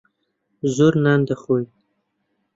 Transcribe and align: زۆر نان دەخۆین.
زۆر 0.75 0.93
نان 1.03 1.21
دەخۆین. 1.27 1.65